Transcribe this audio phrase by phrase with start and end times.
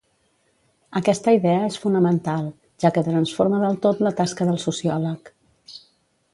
[0.99, 2.49] Aquesta idea és fonamental,
[2.85, 5.35] ja que transforma del tot la tasca del sociòleg.